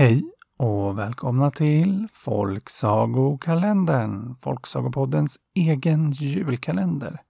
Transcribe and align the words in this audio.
Hej 0.00 0.24
och 0.56 0.98
välkomna 0.98 1.50
till 1.50 2.08
Folksagokalendern, 2.12 4.34
Folksagopoddens 4.34 5.38
egen 5.54 6.10
julkalender. 6.10 7.22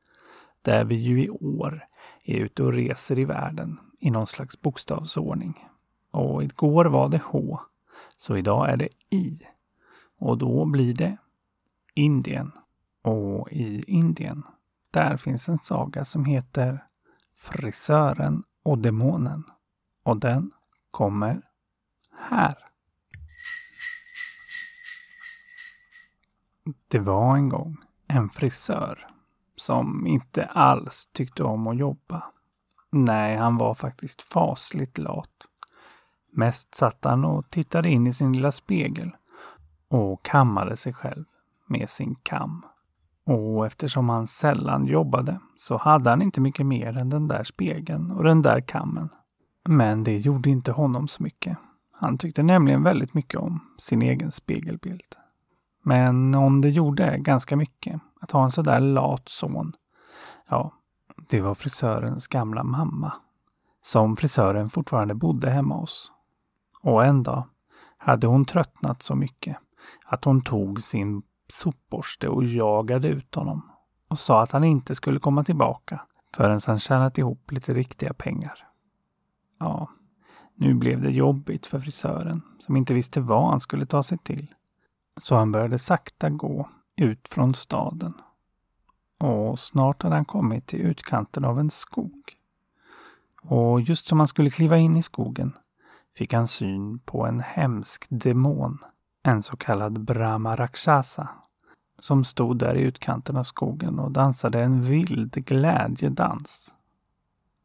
Där 0.62 0.84
vi 0.84 0.94
ju 0.94 1.24
i 1.24 1.30
år 1.30 1.84
är 2.24 2.36
ute 2.36 2.62
och 2.62 2.72
reser 2.72 3.18
i 3.18 3.24
världen 3.24 3.80
i 3.98 4.10
någon 4.10 4.26
slags 4.26 4.60
bokstavsordning. 4.60 5.68
Och 6.10 6.44
igår 6.44 6.84
var 6.84 7.08
det 7.08 7.20
H, 7.24 7.60
så 8.16 8.36
idag 8.36 8.70
är 8.70 8.76
det 8.76 8.88
I. 9.10 9.40
Och 10.18 10.38
då 10.38 10.64
blir 10.64 10.94
det 10.94 11.16
Indien. 11.94 12.52
Och 13.02 13.52
i 13.52 13.84
Indien, 13.86 14.42
där 14.90 15.16
finns 15.16 15.48
en 15.48 15.58
saga 15.58 16.04
som 16.04 16.24
heter 16.24 16.84
Frisören 17.36 18.42
och 18.62 18.78
demonen. 18.78 19.44
Och 20.02 20.16
den 20.16 20.50
kommer 20.90 21.42
här. 22.22 22.58
Det 26.88 26.98
var 26.98 27.36
en 27.36 27.48
gång 27.48 27.76
en 28.08 28.30
frisör 28.30 29.06
som 29.56 30.06
inte 30.06 30.44
alls 30.44 31.08
tyckte 31.12 31.42
om 31.42 31.66
att 31.66 31.76
jobba. 31.76 32.22
Nej, 32.90 33.36
han 33.36 33.56
var 33.56 33.74
faktiskt 33.74 34.22
fasligt 34.22 34.98
lat. 34.98 35.30
Mest 36.32 36.74
satt 36.74 37.04
han 37.04 37.24
och 37.24 37.50
tittade 37.50 37.90
in 37.90 38.06
i 38.06 38.12
sin 38.12 38.32
lilla 38.32 38.52
spegel 38.52 39.10
och 39.88 40.24
kammade 40.24 40.76
sig 40.76 40.92
själv 40.92 41.24
med 41.66 41.90
sin 41.90 42.14
kam. 42.14 42.64
Och 43.24 43.66
eftersom 43.66 44.08
han 44.08 44.26
sällan 44.26 44.86
jobbade 44.86 45.40
så 45.56 45.76
hade 45.76 46.10
han 46.10 46.22
inte 46.22 46.40
mycket 46.40 46.66
mer 46.66 46.96
än 46.96 47.08
den 47.08 47.28
där 47.28 47.44
spegeln 47.44 48.10
och 48.10 48.24
den 48.24 48.42
där 48.42 48.60
kammen. 48.60 49.08
Men 49.68 50.04
det 50.04 50.16
gjorde 50.16 50.50
inte 50.50 50.72
honom 50.72 51.08
så 51.08 51.22
mycket. 51.22 51.58
Han 52.00 52.18
tyckte 52.18 52.42
nämligen 52.42 52.82
väldigt 52.82 53.14
mycket 53.14 53.40
om 53.40 53.60
sin 53.78 54.02
egen 54.02 54.32
spegelbild. 54.32 55.16
Men 55.82 56.34
om 56.34 56.60
det 56.60 56.68
gjorde 56.70 57.18
ganska 57.18 57.56
mycket 57.56 58.00
att 58.20 58.30
ha 58.30 58.44
en 58.44 58.50
sådär 58.50 58.80
lat 58.80 59.28
son, 59.28 59.72
ja, 60.48 60.72
det 61.28 61.40
var 61.40 61.54
frisörens 61.54 62.26
gamla 62.28 62.64
mamma. 62.64 63.12
Som 63.82 64.16
frisören 64.16 64.68
fortfarande 64.68 65.14
bodde 65.14 65.50
hemma 65.50 65.76
hos. 65.76 66.12
Och 66.82 67.04
en 67.04 67.22
dag 67.22 67.44
hade 67.98 68.26
hon 68.26 68.44
tröttnat 68.44 69.02
så 69.02 69.14
mycket 69.14 69.56
att 70.04 70.24
hon 70.24 70.42
tog 70.42 70.82
sin 70.82 71.22
sopborste 71.48 72.28
och 72.28 72.44
jagade 72.44 73.08
ut 73.08 73.34
honom 73.34 73.70
och 74.08 74.18
sa 74.18 74.42
att 74.42 74.52
han 74.52 74.64
inte 74.64 74.94
skulle 74.94 75.20
komma 75.20 75.44
tillbaka 75.44 76.00
förrän 76.34 76.60
han 76.66 76.78
tjänat 76.78 77.18
ihop 77.18 77.52
lite 77.52 77.74
riktiga 77.74 78.14
pengar. 78.14 78.66
Ja, 79.58 79.88
nu 80.60 80.74
blev 80.74 81.02
det 81.02 81.10
jobbigt 81.10 81.66
för 81.66 81.80
frisören 81.80 82.42
som 82.58 82.76
inte 82.76 82.94
visste 82.94 83.20
vad 83.20 83.50
han 83.50 83.60
skulle 83.60 83.86
ta 83.86 84.02
sig 84.02 84.18
till. 84.18 84.54
Så 85.22 85.36
han 85.36 85.52
började 85.52 85.78
sakta 85.78 86.30
gå 86.30 86.68
ut 86.96 87.28
från 87.28 87.54
staden. 87.54 88.12
Och 89.18 89.58
snart 89.58 90.02
hade 90.02 90.14
han 90.14 90.24
kommit 90.24 90.66
till 90.66 90.80
utkanten 90.80 91.44
av 91.44 91.60
en 91.60 91.70
skog. 91.70 92.36
Och 93.42 93.80
just 93.80 94.06
som 94.06 94.18
han 94.18 94.28
skulle 94.28 94.50
kliva 94.50 94.78
in 94.78 94.96
i 94.96 95.02
skogen 95.02 95.52
fick 96.16 96.32
han 96.32 96.48
syn 96.48 96.98
på 96.98 97.26
en 97.26 97.40
hemsk 97.40 98.06
demon, 98.08 98.78
en 99.22 99.42
så 99.42 99.56
kallad 99.56 100.00
Brahma 100.00 100.56
Rakshasa, 100.56 101.28
som 101.98 102.24
stod 102.24 102.58
där 102.58 102.76
i 102.76 102.82
utkanten 102.82 103.36
av 103.36 103.44
skogen 103.44 103.98
och 103.98 104.10
dansade 104.12 104.62
en 104.62 104.82
vild 104.82 105.32
glädjedans. 105.32 106.74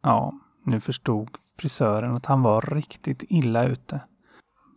Ja, 0.02 0.34
nu 0.66 0.80
förstod 0.80 1.38
frisören 1.58 2.16
att 2.16 2.26
han 2.26 2.42
var 2.42 2.62
riktigt 2.62 3.24
illa 3.28 3.64
ute. 3.64 4.02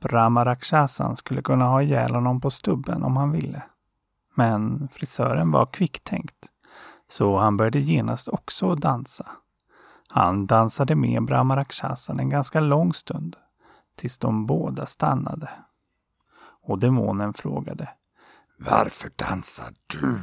Brahma 0.01 0.45
Rakshasan 0.45 1.17
skulle 1.17 1.43
kunna 1.43 1.65
ha 1.65 1.83
ihjäl 1.83 2.15
honom 2.15 2.41
på 2.41 2.51
stubben 2.51 3.03
om 3.03 3.17
han 3.17 3.33
ville. 3.33 3.63
Men 4.35 4.89
frisören 4.89 5.51
var 5.51 5.67
kvicktänkt, 5.67 6.47
så 7.11 7.39
han 7.39 7.57
började 7.57 7.81
genast 7.81 8.29
också 8.29 8.75
dansa. 8.75 9.27
Han 10.09 10.47
dansade 10.47 10.95
med 10.95 11.25
Brahma 11.25 11.57
Rakshasan 11.57 12.21
en 12.21 12.29
ganska 12.29 12.61
lång 12.61 12.95
stund, 12.95 13.37
tills 13.97 14.19
de 14.19 14.47
båda 14.47 14.87
stannade. 14.87 15.51
Och 16.63 16.79
demonen 16.79 17.35
frågade 17.35 17.89
Varför 18.59 19.11
dansar 19.17 19.75
du? 19.87 20.19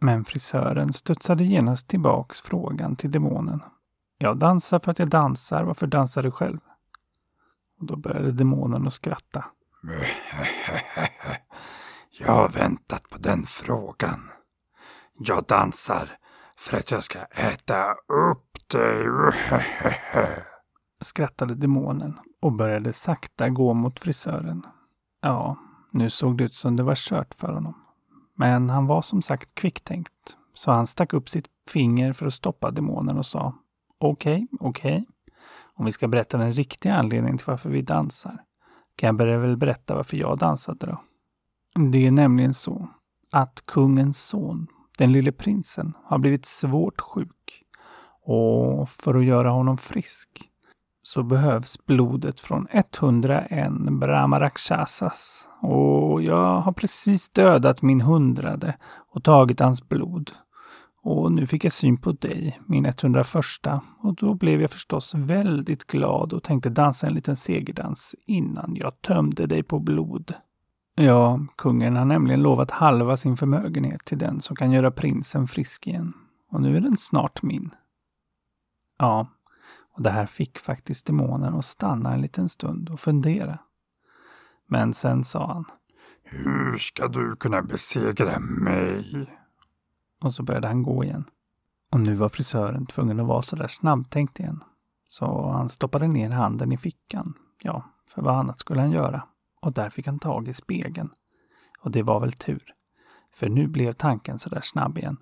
Men 0.00 0.24
frisören 0.24 0.92
studsade 0.92 1.44
genast 1.44 1.88
tillbaks 1.88 2.40
frågan 2.40 2.96
till 2.96 3.10
demonen. 3.10 3.60
Jag 4.18 4.38
dansar 4.38 4.78
för 4.78 4.90
att 4.90 4.98
jag 4.98 5.08
dansar, 5.08 5.64
varför 5.64 5.86
dansar 5.86 6.22
du 6.22 6.30
själv? 6.30 6.58
Och 7.80 7.86
då 7.86 7.96
började 7.96 8.32
demonen 8.32 8.86
att 8.86 8.92
skratta. 8.92 9.44
Jag 12.18 12.32
har 12.32 12.48
väntat 12.48 13.10
på 13.10 13.18
den 13.18 13.42
frågan. 13.42 14.30
Jag 15.18 15.44
dansar 15.46 16.10
för 16.56 16.76
att 16.76 16.90
jag 16.90 17.02
ska 17.02 17.18
äta 17.18 17.92
upp 18.08 18.68
dig. 18.68 19.06
Skrattade 21.00 21.54
demonen 21.54 22.18
och 22.40 22.52
började 22.52 22.92
sakta 22.92 23.48
gå 23.48 23.74
mot 23.74 24.00
frisören. 24.00 24.62
Ja, 25.22 25.56
nu 25.90 26.10
såg 26.10 26.38
det 26.38 26.44
ut 26.44 26.54
som 26.54 26.76
det 26.76 26.82
var 26.82 26.94
kört 26.94 27.34
för 27.34 27.52
honom. 27.52 27.74
Men 28.34 28.70
han 28.70 28.86
var 28.86 29.02
som 29.02 29.22
sagt 29.22 29.54
kvicktänkt, 29.54 30.36
så 30.54 30.70
han 30.70 30.86
stack 30.86 31.12
upp 31.12 31.28
sitt 31.28 31.46
finger 31.68 32.12
för 32.12 32.26
att 32.26 32.34
stoppa 32.34 32.70
demonen 32.70 33.18
och 33.18 33.26
sa 33.26 33.54
Okej, 33.98 34.34
okay, 34.34 34.68
okej. 34.68 34.96
Okay. 34.96 35.04
Om 35.74 35.84
vi 35.84 35.92
ska 35.92 36.08
berätta 36.08 36.38
den 36.38 36.52
riktiga 36.52 36.94
anledningen 36.94 37.38
till 37.38 37.46
varför 37.46 37.70
vi 37.70 37.82
dansar, 37.82 38.38
kan 38.96 39.06
jag 39.06 39.16
börja 39.16 39.38
väl 39.38 39.56
berätta 39.56 39.94
varför 39.94 40.16
jag 40.16 40.38
dansade 40.38 40.86
då. 40.86 41.00
Det 41.90 42.06
är 42.06 42.10
nämligen 42.10 42.54
så 42.54 42.88
att 43.32 43.66
kungens 43.66 44.26
son, 44.26 44.66
den 44.98 45.12
lille 45.12 45.32
prinsen, 45.32 45.92
har 46.04 46.18
blivit 46.18 46.46
svårt 46.46 47.00
sjuk. 47.00 47.62
Och 48.22 48.88
för 48.88 49.14
att 49.14 49.24
göra 49.24 49.50
honom 49.50 49.78
frisk 49.78 50.50
så 51.02 51.22
behövs 51.22 51.86
blodet 51.86 52.40
från 52.40 52.66
101 52.70 53.72
Brahmarakshasas. 53.90 55.48
Och 55.60 56.22
jag 56.22 56.60
har 56.60 56.72
precis 56.72 57.28
dödat 57.28 57.82
min 57.82 58.00
hundrade 58.00 58.76
och 59.12 59.24
tagit 59.24 59.60
hans 59.60 59.88
blod. 59.88 60.30
Och 61.08 61.32
nu 61.32 61.46
fick 61.46 61.64
jag 61.64 61.72
syn 61.72 61.96
på 61.96 62.12
dig, 62.12 62.60
min 62.66 62.86
101 62.86 63.26
och 63.98 64.14
då 64.14 64.34
blev 64.34 64.60
jag 64.60 64.70
förstås 64.70 65.14
väldigt 65.14 65.86
glad 65.86 66.32
och 66.32 66.42
tänkte 66.42 66.70
dansa 66.70 67.06
en 67.06 67.14
liten 67.14 67.36
segerdans 67.36 68.14
innan 68.26 68.76
jag 68.76 69.00
tömde 69.00 69.46
dig 69.46 69.62
på 69.62 69.78
blod. 69.78 70.34
Ja, 70.94 71.40
kungen 71.56 71.96
har 71.96 72.04
nämligen 72.04 72.42
lovat 72.42 72.70
halva 72.70 73.16
sin 73.16 73.36
förmögenhet 73.36 74.04
till 74.04 74.18
den 74.18 74.40
som 74.40 74.56
kan 74.56 74.72
göra 74.72 74.90
prinsen 74.90 75.48
frisk 75.48 75.86
igen. 75.86 76.12
Och 76.50 76.60
nu 76.60 76.76
är 76.76 76.80
den 76.80 76.96
snart 76.96 77.42
min. 77.42 77.70
Ja, 78.98 79.28
och 79.96 80.02
det 80.02 80.10
här 80.10 80.26
fick 80.26 80.58
faktiskt 80.58 81.06
demonen 81.06 81.54
att 81.54 81.64
stanna 81.64 82.14
en 82.14 82.20
liten 82.20 82.48
stund 82.48 82.88
och 82.88 83.00
fundera. 83.00 83.58
Men 84.68 84.94
sen 84.94 85.24
sa 85.24 85.46
han. 85.52 85.64
Hur 86.24 86.78
ska 86.78 87.08
du 87.08 87.36
kunna 87.36 87.62
besegra 87.62 88.38
mig? 88.40 89.26
Och 90.20 90.34
så 90.34 90.42
började 90.42 90.66
han 90.66 90.82
gå 90.82 91.04
igen. 91.04 91.24
Och 91.90 92.00
nu 92.00 92.14
var 92.14 92.28
frisören 92.28 92.86
tvungen 92.86 93.20
att 93.20 93.26
vara 93.26 93.42
så 93.42 93.56
där 93.56 93.68
snabbtänkt 93.68 94.40
igen. 94.40 94.64
Så 95.08 95.48
han 95.48 95.68
stoppade 95.68 96.08
ner 96.08 96.30
handen 96.30 96.72
i 96.72 96.76
fickan. 96.76 97.34
Ja, 97.62 97.84
för 98.06 98.22
vad 98.22 98.34
annat 98.34 98.60
skulle 98.60 98.80
han 98.80 98.90
göra? 98.90 99.22
Och 99.60 99.72
där 99.72 99.90
fick 99.90 100.06
han 100.06 100.18
tag 100.18 100.48
i 100.48 100.52
spegeln. 100.52 101.10
Och 101.80 101.90
det 101.90 102.02
var 102.02 102.20
väl 102.20 102.32
tur. 102.32 102.74
För 103.34 103.48
nu 103.48 103.66
blev 103.66 103.92
tanken 103.92 104.38
så 104.38 104.48
där 104.48 104.60
snabb 104.60 104.98
igen. 104.98 105.16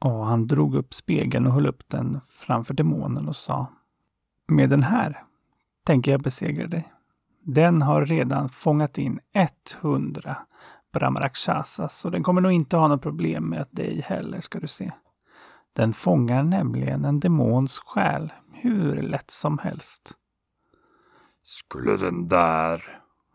Och 0.00 0.26
han 0.26 0.46
drog 0.46 0.74
upp 0.74 0.94
spegeln 0.94 1.46
och 1.46 1.52
höll 1.52 1.66
upp 1.66 1.88
den 1.88 2.20
framför 2.28 2.74
demonen 2.74 3.28
och 3.28 3.36
sa 3.36 3.66
Med 4.46 4.70
den 4.70 4.82
här 4.82 5.24
tänker 5.84 6.10
jag 6.10 6.22
besegra 6.22 6.66
dig. 6.66 6.92
Den 7.42 7.82
har 7.82 8.06
redan 8.06 8.48
fångat 8.48 8.98
in 8.98 9.20
100 9.82 10.36
Brahmarakshasas 10.92 11.98
så 11.98 12.10
den 12.10 12.22
kommer 12.22 12.40
nog 12.40 12.52
inte 12.52 12.76
ha 12.76 12.88
något 12.88 13.02
problem 13.02 13.44
med 13.44 13.60
att 13.60 13.72
dig 13.72 14.00
heller 14.00 14.40
ska 14.40 14.60
du 14.60 14.66
se. 14.66 14.92
Den 15.72 15.92
fångar 15.92 16.42
nämligen 16.42 17.04
en 17.04 17.20
demons 17.20 17.78
själ 17.78 18.32
hur 18.52 19.02
lätt 19.02 19.30
som 19.30 19.58
helst. 19.58 20.14
Skulle 21.42 21.96
den 21.96 22.28
där, 22.28 22.82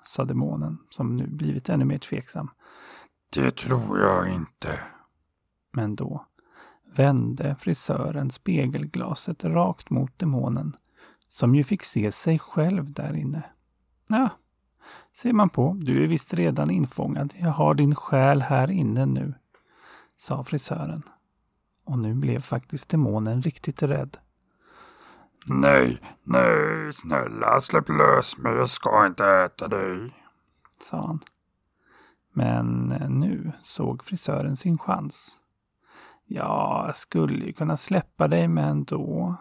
sa 0.04 0.25
demonen 0.25 0.78
som 0.90 1.16
nu 1.16 1.28
blivit 1.28 1.69
ännu 1.69 1.86
mer 1.86 1.98
tveksam. 1.98 2.50
Det 3.30 3.52
tror 3.52 4.00
jag 4.00 4.34
inte. 4.34 4.80
Men 5.72 5.96
då 5.96 6.25
vände 6.96 7.56
frisören 7.60 8.31
spegelglaset 8.31 9.44
rakt 9.44 9.90
mot 9.90 10.19
demonen 10.19 10.75
som 11.30 11.56
ju 11.56 11.63
fick 11.63 11.84
se 11.84 12.12
sig 12.12 12.40
själv 12.40 12.94
där 12.94 13.16
inne. 13.16 13.44
Ja, 14.07 14.30
ser 15.18 15.34
man 15.34 15.50
på, 15.50 15.78
du 15.80 16.04
är 16.04 16.08
visst 16.08 16.34
redan 16.34 16.70
infångad. 16.70 17.34
Jag 17.38 17.52
har 17.52 17.74
din 17.74 17.96
själ 17.96 18.42
här 18.42 18.72
inne 18.72 19.06
nu, 19.06 19.34
sa 20.18 20.44
frisören. 20.44 21.04
Och 21.86 22.00
nu 22.00 22.14
blev 22.14 22.40
faktiskt 22.40 22.90
demonen 22.90 23.42
riktigt 23.42 23.84
rädd. 23.84 24.18
Nej, 25.48 26.02
nej, 26.24 26.94
snälla 26.94 27.62
släpp 27.62 27.90
lös 27.90 28.38
mig, 28.38 28.56
jag 28.56 28.70
ska 28.70 29.06
inte 29.06 29.26
äta 29.26 29.68
dig. 29.68 30.14
Sa 30.90 31.08
han. 31.08 31.20
Men 32.34 32.88
nu 33.10 33.52
såg 33.62 34.04
frisören 34.04 34.58
sin 34.58 34.78
chans. 34.78 35.40
Ja, 36.26 36.84
jag 36.86 36.96
skulle 36.96 37.46
ju 37.46 37.54
kunna 37.54 37.78
släppa 37.78 38.28
dig, 38.28 38.48
men 38.48 38.84
då 38.84 39.36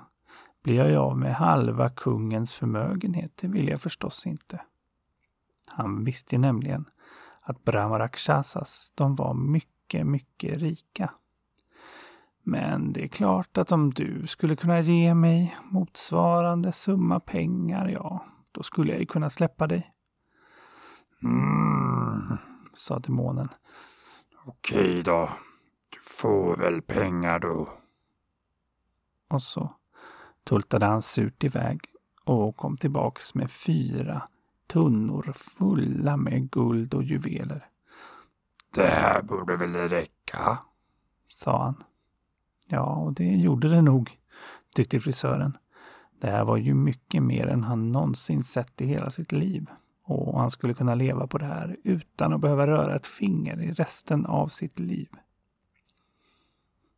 blir 0.62 0.74
jag 0.74 1.04
av 1.04 1.18
med 1.18 1.34
halva 1.34 1.90
kungens 1.90 2.54
förmögenhet. 2.54 3.36
Det 3.36 3.48
vill 3.48 3.68
jag 3.68 3.80
förstås 3.80 4.26
inte. 4.26 4.60
Han 5.66 6.04
visste 6.04 6.34
ju 6.34 6.40
nämligen 6.40 6.84
att 7.40 7.64
Brahmarakshasas, 7.64 8.92
de 8.94 9.14
var 9.14 9.34
mycket, 9.34 10.06
mycket 10.06 10.58
rika. 10.58 11.10
Men 12.42 12.92
det 12.92 13.04
är 13.04 13.08
klart 13.08 13.58
att 13.58 13.72
om 13.72 13.90
du 13.90 14.26
skulle 14.26 14.56
kunna 14.56 14.80
ge 14.80 15.14
mig 15.14 15.56
motsvarande 15.64 16.72
summa 16.72 17.20
pengar, 17.20 17.88
ja, 17.88 18.24
då 18.52 18.62
skulle 18.62 18.92
jag 18.92 19.00
ju 19.00 19.06
kunna 19.06 19.30
släppa 19.30 19.66
dig. 19.66 19.92
Mm, 21.22 22.38
sa 22.74 22.98
demonen. 22.98 23.48
Okej 24.44 25.02
då, 25.02 25.28
du 25.88 25.98
får 26.00 26.56
väl 26.56 26.82
pengar 26.82 27.38
då. 27.38 27.68
Och 29.28 29.42
så 29.42 29.74
tultade 30.44 30.86
han 30.86 31.02
surt 31.02 31.44
iväg 31.44 31.80
och 32.24 32.56
kom 32.56 32.76
tillbaks 32.76 33.34
med 33.34 33.50
fyra 33.50 34.28
tunnor 34.74 35.32
fulla 35.34 36.16
med 36.16 36.50
guld 36.50 36.94
och 36.94 37.02
juveler. 37.02 37.68
Det 38.74 38.86
här 38.86 39.22
borde 39.22 39.56
väl 39.56 39.74
räcka? 39.74 40.58
sa 41.28 41.62
han. 41.62 41.84
Ja, 42.66 42.96
och 42.96 43.12
det 43.12 43.24
gjorde 43.24 43.68
det 43.68 43.82
nog, 43.82 44.18
tyckte 44.74 45.00
frisören. 45.00 45.56
Det 46.20 46.30
här 46.30 46.44
var 46.44 46.56
ju 46.56 46.74
mycket 46.74 47.22
mer 47.22 47.46
än 47.46 47.64
han 47.64 47.92
någonsin 47.92 48.42
sett 48.42 48.80
i 48.80 48.86
hela 48.86 49.10
sitt 49.10 49.32
liv. 49.32 49.66
Och 50.02 50.40
han 50.40 50.50
skulle 50.50 50.74
kunna 50.74 50.94
leva 50.94 51.26
på 51.26 51.38
det 51.38 51.46
här 51.46 51.76
utan 51.84 52.32
att 52.32 52.40
behöva 52.40 52.66
röra 52.66 52.96
ett 52.96 53.06
finger 53.06 53.62
i 53.62 53.72
resten 53.72 54.26
av 54.26 54.48
sitt 54.48 54.78
liv. 54.78 55.08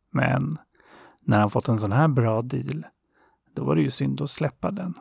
Men 0.09 0.57
när 1.21 1.39
han 1.39 1.49
fått 1.49 1.67
en 1.67 1.79
sån 1.79 1.91
här 1.91 2.07
bra 2.07 2.41
deal, 2.41 2.85
då 3.53 3.63
var 3.63 3.75
det 3.75 3.81
ju 3.81 3.89
synd 3.89 4.21
att 4.21 4.31
släppa 4.31 4.71
den. 4.71 4.93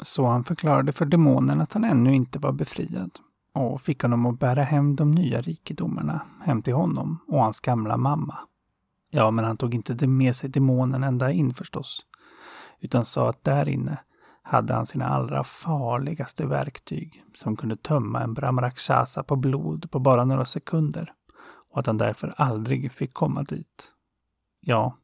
Så 0.00 0.26
han 0.26 0.44
förklarade 0.44 0.92
för 0.92 1.06
demonen 1.06 1.60
att 1.60 1.72
han 1.72 1.84
ännu 1.84 2.14
inte 2.14 2.38
var 2.38 2.52
befriad 2.52 3.10
och 3.52 3.80
fick 3.80 4.02
honom 4.02 4.26
att 4.26 4.38
bära 4.38 4.62
hem 4.62 4.96
de 4.96 5.10
nya 5.10 5.40
rikedomarna 5.40 6.20
hem 6.44 6.62
till 6.62 6.74
honom 6.74 7.18
och 7.28 7.42
hans 7.42 7.60
gamla 7.60 7.96
mamma. 7.96 8.38
Ja, 9.10 9.30
men 9.30 9.44
han 9.44 9.56
tog 9.56 9.74
inte 9.74 10.06
med 10.06 10.36
sig 10.36 10.50
demonen 10.50 11.04
ända 11.04 11.32
in 11.32 11.54
förstås, 11.54 12.06
utan 12.80 13.04
sa 13.04 13.30
att 13.30 13.44
där 13.44 13.68
inne 13.68 13.98
hade 14.42 14.74
han 14.74 14.86
sina 14.86 15.08
allra 15.08 15.44
farligaste 15.44 16.46
verktyg 16.46 17.24
som 17.36 17.56
kunde 17.56 17.76
tömma 17.76 18.22
en 18.22 18.34
Brahmarakshasa 18.34 19.22
på 19.22 19.36
blod 19.36 19.90
på 19.90 19.98
bara 19.98 20.24
några 20.24 20.44
sekunder 20.44 21.12
och 21.70 21.78
att 21.78 21.86
han 21.86 21.98
därför 21.98 22.34
aldrig 22.36 22.92
fick 22.92 23.14
komma 23.14 23.42
dit. 23.42 23.92
Ja, 24.60 24.96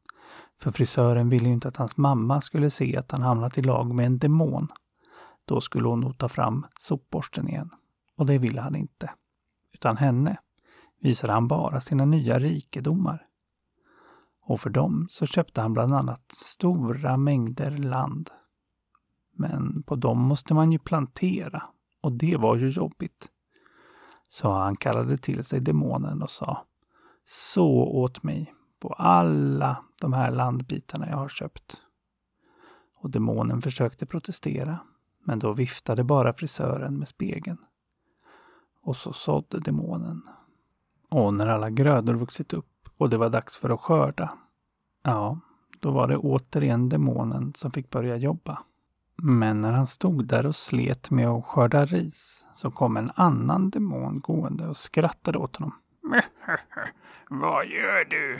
för 0.61 0.71
frisören 0.71 1.29
ville 1.29 1.47
ju 1.47 1.53
inte 1.53 1.67
att 1.67 1.77
hans 1.77 1.97
mamma 1.97 2.41
skulle 2.41 2.69
se 2.69 2.97
att 2.97 3.11
han 3.11 3.21
hamnat 3.21 3.57
i 3.57 3.61
lag 3.61 3.95
med 3.95 4.05
en 4.05 4.17
demon. 4.17 4.67
Då 5.45 5.61
skulle 5.61 5.87
hon 5.87 5.99
nog 5.99 6.17
ta 6.17 6.29
fram 6.29 6.65
sopborsten 6.79 7.49
igen. 7.49 7.69
Och 8.15 8.25
det 8.25 8.37
ville 8.37 8.61
han 8.61 8.75
inte. 8.75 9.11
Utan 9.73 9.97
henne 9.97 10.37
visade 10.99 11.33
han 11.33 11.47
bara 11.47 11.81
sina 11.81 12.05
nya 12.05 12.39
rikedomar. 12.39 13.27
Och 14.41 14.59
för 14.59 14.69
dem 14.69 15.07
så 15.09 15.25
köpte 15.25 15.61
han 15.61 15.73
bland 15.73 15.93
annat 15.93 16.31
stora 16.31 17.17
mängder 17.17 17.71
land. 17.71 18.29
Men 19.31 19.83
på 19.83 19.95
dem 19.95 20.19
måste 20.19 20.53
man 20.53 20.71
ju 20.71 20.79
plantera 20.79 21.63
och 22.01 22.11
det 22.11 22.37
var 22.37 22.55
ju 22.55 22.67
jobbigt. 22.69 23.29
Så 24.29 24.51
han 24.51 24.75
kallade 24.75 25.17
till 25.17 25.43
sig 25.43 25.59
demonen 25.59 26.21
och 26.21 26.29
sa 26.29 26.65
Så 27.25 27.67
åt 27.83 28.23
mig 28.23 28.53
på 28.79 28.89
alla 28.89 29.85
de 30.01 30.13
här 30.13 30.31
landbitarna 30.31 31.09
jag 31.09 31.17
har 31.17 31.27
köpt. 31.27 31.81
Och 32.95 33.09
demonen 33.09 33.61
försökte 33.61 34.05
protestera, 34.05 34.79
men 35.25 35.39
då 35.39 35.53
viftade 35.53 36.03
bara 36.03 36.33
frisören 36.33 36.99
med 36.99 37.07
spegeln. 37.07 37.57
Och 38.81 38.95
så 38.95 39.13
sådde 39.13 39.59
demonen. 39.59 40.21
Och 41.09 41.33
när 41.33 41.47
alla 41.47 41.69
grödor 41.69 42.13
vuxit 42.13 42.53
upp 42.53 42.89
och 42.97 43.09
det 43.09 43.17
var 43.17 43.29
dags 43.29 43.57
för 43.57 43.69
att 43.69 43.79
skörda, 43.79 44.33
ja, 45.03 45.39
då 45.79 45.91
var 45.91 46.07
det 46.07 46.17
återigen 46.17 46.89
demonen 46.89 47.53
som 47.55 47.71
fick 47.71 47.89
börja 47.89 48.15
jobba. 48.15 48.63
Men 49.15 49.61
när 49.61 49.73
han 49.73 49.87
stod 49.87 50.25
där 50.27 50.45
och 50.45 50.55
slet 50.55 51.11
med 51.11 51.27
att 51.27 51.45
skörda 51.45 51.85
ris 51.85 52.47
så 52.53 52.71
kom 52.71 52.97
en 52.97 53.11
annan 53.15 53.69
demon 53.69 54.19
gående 54.19 54.67
och 54.67 54.77
skrattade 54.77 55.37
åt 55.37 55.55
honom. 55.55 55.73
Vad 57.29 57.65
gör 57.65 58.05
du? 58.05 58.39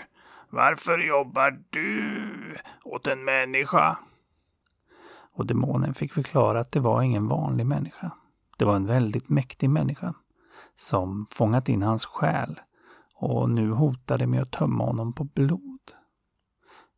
Varför 0.50 1.00
jobbar 1.00 1.60
du 1.70 2.56
åt 2.84 3.08
en 3.08 3.24
människa? 3.24 3.98
Och 5.36 5.46
demonen 5.46 5.94
fick 5.94 6.14
förklara 6.14 6.60
att 6.60 6.72
det 6.72 6.80
var 6.80 7.02
ingen 7.02 7.28
vanlig 7.28 7.66
människa. 7.66 8.12
Det 8.58 8.66
var 8.66 8.76
en 8.76 8.86
väldigt 8.86 9.30
mäktig 9.30 9.70
människa 9.70 10.14
som 10.76 11.26
fångat 11.30 11.70
in 11.70 11.84
hans 11.84 12.06
själ 12.06 12.60
och 13.16 13.50
nu 13.50 13.72
hotade 13.72 14.28
med 14.28 14.42
att 14.42 14.52
tömma 14.52 14.86
honom 14.86 15.14
på 15.14 15.24
blod. 15.24 15.80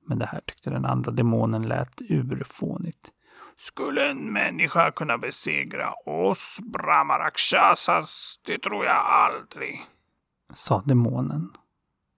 Men 0.05 0.19
det 0.19 0.25
här 0.25 0.41
tyckte 0.45 0.69
den 0.69 0.85
andra 0.85 1.11
demonen 1.11 1.67
lät 1.67 2.01
urfånigt. 2.01 3.11
Skulle 3.57 4.09
en 4.09 4.33
människa 4.33 4.91
kunna 4.91 5.17
besegra 5.17 5.93
oss 6.05 6.59
Brahmarakshasas? 6.63 8.39
Det 8.45 8.57
tror 8.57 8.85
jag 8.85 8.97
aldrig. 8.97 9.85
Sa 10.53 10.81
demonen. 10.85 11.49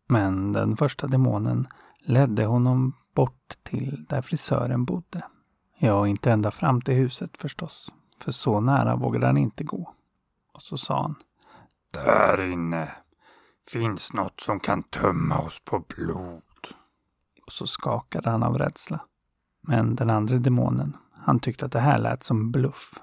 Men 0.07 0.53
den 0.53 0.77
första 0.77 1.07
demonen 1.07 1.67
ledde 1.99 2.45
honom 2.45 2.93
bort 3.13 3.53
till 3.63 4.05
där 4.09 4.21
frisören 4.21 4.85
bodde. 4.85 5.23
Ja, 5.81 6.07
inte 6.07 6.31
ända 6.31 6.51
fram 6.51 6.81
till 6.81 6.93
huset 6.93 7.37
förstås. 7.37 7.91
För 8.17 8.31
så 8.31 8.59
nära 8.59 8.95
vågade 8.95 9.25
han 9.25 9.37
inte 9.37 9.63
gå. 9.63 9.93
Och 10.53 10.61
så 10.61 10.77
sa 10.77 11.01
han. 11.01 11.15
Där 11.91 12.51
inne 12.51 12.91
finns 13.71 14.13
något 14.13 14.39
som 14.39 14.59
kan 14.59 14.83
tömma 14.83 15.39
oss 15.39 15.59
på 15.65 15.79
blod. 15.79 16.43
Och 17.45 17.51
så 17.51 17.67
skakade 17.67 18.29
han 18.29 18.43
av 18.43 18.57
rädsla. 18.57 18.99
Men 19.61 19.95
den 19.95 20.09
andra 20.09 20.37
demonen, 20.37 20.97
han 21.13 21.39
tyckte 21.39 21.65
att 21.65 21.71
det 21.71 21.79
här 21.79 21.97
lät 21.97 22.23
som 22.23 22.51
bluff 22.51 22.93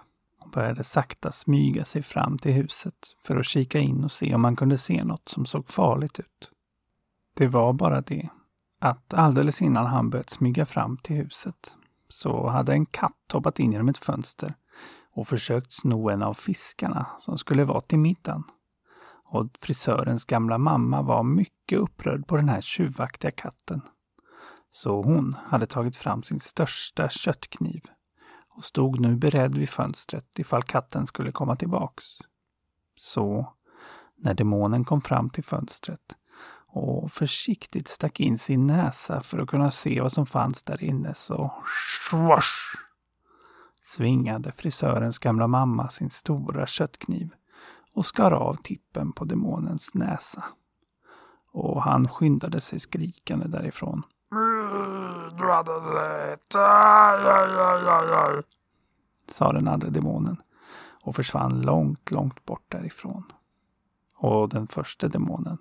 och 0.40 0.50
började 0.50 0.84
sakta 0.84 1.32
smyga 1.32 1.84
sig 1.84 2.02
fram 2.02 2.38
till 2.38 2.52
huset 2.52 2.94
för 3.22 3.36
att 3.36 3.46
kika 3.46 3.78
in 3.78 4.04
och 4.04 4.12
se 4.12 4.34
om 4.34 4.44
han 4.44 4.56
kunde 4.56 4.78
se 4.78 5.04
något 5.04 5.28
som 5.28 5.46
såg 5.46 5.68
farligt 5.68 6.18
ut. 6.18 6.50
Det 7.34 7.46
var 7.46 7.72
bara 7.72 8.00
det 8.00 8.28
att 8.80 9.14
alldeles 9.14 9.62
innan 9.62 9.86
han 9.86 10.10
börjat 10.10 10.30
smyga 10.30 10.66
fram 10.66 10.96
till 10.96 11.16
huset 11.16 11.76
så 12.08 12.48
hade 12.48 12.72
en 12.72 12.86
katt 12.86 13.32
hoppat 13.32 13.58
in 13.58 13.72
genom 13.72 13.88
ett 13.88 13.98
fönster 13.98 14.54
och 15.12 15.28
försökt 15.28 15.72
sno 15.72 16.10
en 16.10 16.22
av 16.22 16.34
fiskarna 16.34 17.06
som 17.18 17.38
skulle 17.38 17.64
vara 17.64 17.80
till 17.80 17.98
middagen. 17.98 18.44
Och 19.24 19.46
frisörens 19.58 20.24
gamla 20.24 20.58
mamma 20.58 21.02
var 21.02 21.22
mycket 21.22 21.78
upprörd 21.78 22.26
på 22.26 22.36
den 22.36 22.48
här 22.48 22.60
tjuvaktiga 22.60 23.30
katten. 23.30 23.80
Så 24.70 25.02
hon 25.02 25.36
hade 25.46 25.66
tagit 25.66 25.96
fram 25.96 26.22
sin 26.22 26.40
största 26.40 27.08
köttkniv 27.08 27.82
och 28.48 28.64
stod 28.64 29.00
nu 29.00 29.16
beredd 29.16 29.54
vid 29.54 29.68
fönstret 29.68 30.38
ifall 30.38 30.62
katten 30.62 31.06
skulle 31.06 31.32
komma 31.32 31.56
tillbaks. 31.56 32.04
Så, 32.96 33.52
när 34.16 34.34
demonen 34.34 34.84
kom 34.84 35.00
fram 35.00 35.30
till 35.30 35.44
fönstret 35.44 36.16
och 36.76 37.12
försiktigt 37.12 37.88
stack 37.88 38.20
in 38.20 38.38
sin 38.38 38.66
näsa 38.66 39.20
för 39.20 39.38
att 39.38 39.48
kunna 39.48 39.70
se 39.70 40.00
vad 40.00 40.12
som 40.12 40.26
fanns 40.26 40.62
där 40.62 40.84
inne 40.84 41.14
så 41.14 41.52
swash 42.10 42.76
svingade 43.82 44.52
frisörens 44.52 45.18
gamla 45.18 45.46
mamma 45.46 45.88
sin 45.88 46.10
stora 46.10 46.66
köttkniv 46.66 47.30
och 47.92 48.06
skar 48.06 48.30
av 48.30 48.54
tippen 48.54 49.12
på 49.12 49.24
demonens 49.24 49.94
näsa. 49.94 50.44
Och 51.52 51.82
han 51.82 52.08
skyndade 52.08 52.60
sig 52.60 52.80
skrikande 52.80 53.46
därifrån. 53.46 54.02
Du 55.38 55.52
hade 55.52 55.72
rätt. 55.72 56.54
Aj, 56.56 57.26
aj, 57.26 57.58
aj, 57.58 57.88
aj, 57.88 58.12
aj. 58.12 58.42
Sa 59.32 59.52
den 59.52 59.68
andra 59.68 59.90
demonen 59.90 60.36
och 61.02 61.16
försvann 61.16 61.60
långt, 61.62 62.10
långt 62.10 62.44
bort 62.44 62.64
därifrån. 62.68 63.24
Och 64.16 64.48
den 64.48 64.66
första 64.66 65.08
demonen 65.08 65.58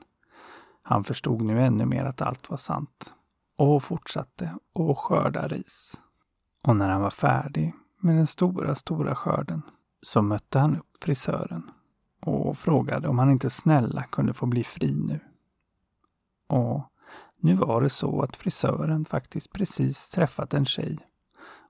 han 0.87 1.03
förstod 1.03 1.41
nu 1.41 1.61
ännu 1.61 1.85
mer 1.85 2.05
att 2.05 2.21
allt 2.21 2.49
var 2.49 2.57
sant 2.57 3.13
och 3.55 3.83
fortsatte 3.83 4.57
att 4.73 4.97
skörda 4.97 5.47
ris. 5.47 6.01
Och 6.63 6.75
när 6.75 6.89
han 6.89 7.01
var 7.01 7.09
färdig 7.09 7.73
med 7.99 8.15
den 8.15 8.27
stora, 8.27 8.75
stora 8.75 9.15
skörden 9.15 9.61
så 10.01 10.21
mötte 10.21 10.59
han 10.59 10.75
upp 10.75 11.03
frisören 11.03 11.71
och 12.21 12.57
frågade 12.57 13.07
om 13.07 13.19
han 13.19 13.29
inte 13.29 13.49
snälla 13.49 14.03
kunde 14.03 14.33
få 14.33 14.45
bli 14.45 14.63
fri 14.63 14.93
nu. 14.93 15.19
Och 16.47 16.83
nu 17.39 17.53
var 17.53 17.81
det 17.81 17.89
så 17.89 18.21
att 18.21 18.35
frisören 18.35 19.05
faktiskt 19.05 19.53
precis 19.53 20.09
träffat 20.09 20.53
en 20.53 20.65
tjej 20.65 20.97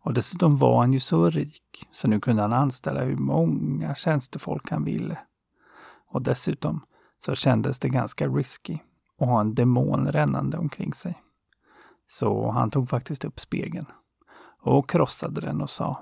Och 0.02 0.14
dessutom 0.14 0.56
var 0.56 0.80
han 0.80 0.94
ju 0.94 1.00
så 1.00 1.30
rik 1.30 1.88
så 1.92 2.08
nu 2.08 2.20
kunde 2.20 2.42
han 2.42 2.54
anställa 2.54 3.04
hur 3.04 3.18
många 3.18 3.96
tjänstefolk 3.96 4.72
han 4.72 4.84
ville. 4.84 5.18
Och 6.08 6.22
dessutom 6.22 6.86
så 7.26 7.36
kändes 7.36 7.80
det 7.80 7.90
ganska 7.90 8.28
risky 8.28 8.80
och 9.18 9.28
ha 9.28 9.42
en 9.42 9.56
demon 9.56 10.08
rännande 10.08 10.58
omkring 10.58 10.94
sig. 10.94 11.22
Så 12.08 12.52
han 12.52 12.72
tog 12.72 12.90
faktiskt 12.90 13.26
upp 13.26 13.40
spegeln 13.40 13.86
och 14.62 14.90
krossade 14.90 15.42
den 15.42 15.62
och 15.62 15.70
sa 15.70 16.02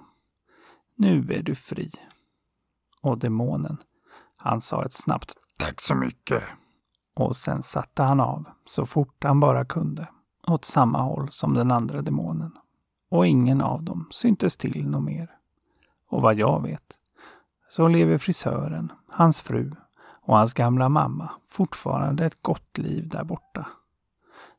Nu 0.96 1.34
är 1.34 1.44
du 1.44 1.56
fri. 1.56 1.92
Och 3.02 3.18
demonen, 3.18 3.78
han 4.38 4.62
sa 4.62 4.86
ett 4.86 4.94
snabbt 4.94 5.34
Tack 5.58 5.82
så 5.82 5.96
mycket. 5.96 6.44
Och 7.14 7.36
sen 7.36 7.64
satte 7.64 8.04
han 8.04 8.20
av 8.20 8.46
så 8.66 8.86
fort 8.86 9.24
han 9.24 9.40
bara 9.40 9.66
kunde 9.66 10.08
åt 10.48 10.66
samma 10.66 11.02
håll 11.02 11.30
som 11.30 11.54
den 11.54 11.72
andra 11.72 12.02
demonen. 12.02 12.52
Och 13.10 13.28
ingen 13.28 13.62
av 13.62 13.84
dem 13.84 14.08
syntes 14.12 14.58
till 14.58 14.88
något 14.88 15.04
mer. 15.04 15.38
Och 16.10 16.22
vad 16.22 16.36
jag 16.36 16.62
vet 16.62 16.98
så 17.70 17.88
lever 17.88 18.18
frisören, 18.18 18.92
hans 19.08 19.42
fru 19.42 19.76
och 20.26 20.38
hans 20.38 20.54
gamla 20.54 20.90
mamma 20.90 21.32
fortfarande 21.48 22.26
ett 22.26 22.42
gott 22.42 22.78
liv 22.78 23.10
där 23.10 23.24
borta. 23.24 23.68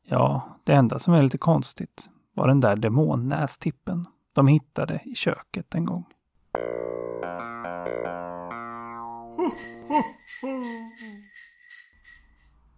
Ja, 0.03 0.57
det 0.63 0.73
enda 0.73 0.99
som 0.99 1.13
är 1.13 1.21
lite 1.21 1.37
konstigt 1.37 2.09
var 2.33 2.47
den 2.47 2.59
där 2.59 2.75
demonnästippen 2.75 4.05
de 4.33 4.47
hittade 4.47 5.01
i 5.05 5.15
köket 5.15 5.75
en 5.75 5.85
gång. 5.85 6.05